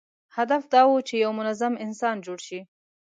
[0.37, 2.59] هدف دا و چې یو منظم انسان جوړ شي.